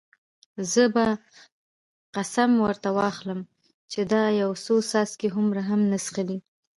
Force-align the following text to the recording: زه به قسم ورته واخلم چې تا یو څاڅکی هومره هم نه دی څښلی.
زه 0.71 0.83
به 0.95 1.05
قسم 2.15 2.51
ورته 2.65 2.89
واخلم 2.97 3.39
چې 3.91 3.99
تا 4.11 4.21
یو 4.41 4.51
څاڅکی 4.91 5.27
هومره 5.35 5.61
هم 5.69 5.81
نه 5.91 5.97
دی 5.99 6.03
څښلی. 6.05 6.37